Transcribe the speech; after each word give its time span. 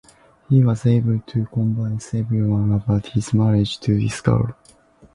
He 0.49 0.63
was 0.63 0.87
able 0.87 1.19
to 1.27 1.45
convince 1.53 2.15
everyone 2.15 2.71
about 2.71 3.05
his 3.05 3.35
marriage 3.35 3.79
to 3.81 3.99
this 3.99 4.19
girl. 4.21 4.55